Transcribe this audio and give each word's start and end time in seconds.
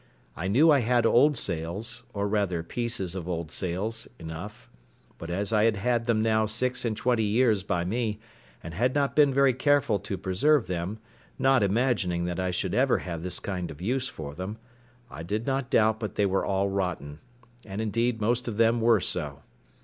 I 0.35 0.47
knew 0.47 0.71
I 0.71 0.79
had 0.79 1.05
old 1.05 1.37
sails, 1.37 2.01
or 2.11 2.27
rather 2.27 2.63
pieces 2.63 3.13
of 3.13 3.29
old 3.29 3.51
sails, 3.51 4.07
enough; 4.17 4.67
but 5.19 5.29
as 5.29 5.53
I 5.53 5.65
had 5.65 5.75
had 5.75 6.05
them 6.05 6.23
now 6.23 6.47
six 6.47 6.83
and 6.83 6.97
twenty 6.97 7.21
years 7.21 7.61
by 7.61 7.85
me, 7.85 8.19
and 8.63 8.73
had 8.73 8.95
not 8.95 9.15
been 9.15 9.31
very 9.31 9.53
careful 9.53 9.99
to 9.99 10.17
preserve 10.17 10.65
them, 10.65 10.97
not 11.37 11.61
imagining 11.61 12.25
that 12.25 12.39
I 12.39 12.49
should 12.49 12.73
ever 12.73 12.97
have 12.97 13.21
this 13.21 13.39
kind 13.39 13.69
of 13.69 13.79
use 13.79 14.07
for 14.07 14.33
them, 14.33 14.57
I 15.11 15.21
did 15.21 15.45
not 15.45 15.69
doubt 15.69 15.99
but 15.99 16.15
they 16.15 16.25
were 16.25 16.45
all 16.47 16.67
rotten; 16.67 17.19
and, 17.63 17.79
indeed, 17.79 18.19
most 18.19 18.47
of 18.47 18.57
them 18.57 18.81
were 18.81 19.01
so. 19.01 19.43